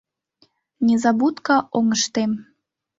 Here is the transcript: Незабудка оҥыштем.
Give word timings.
Незабудка 0.87 1.55
оҥыштем. 1.77 2.31